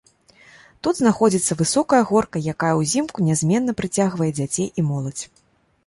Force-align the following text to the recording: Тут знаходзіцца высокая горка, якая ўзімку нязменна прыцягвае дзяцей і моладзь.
Тут 0.85 0.95
знаходзіцца 0.99 1.57
высокая 1.59 2.01
горка, 2.13 2.37
якая 2.55 2.73
ўзімку 2.83 3.17
нязменна 3.29 3.71
прыцягвае 3.83 4.31
дзяцей 4.37 4.67
і 4.79 4.93
моладзь. 4.93 5.23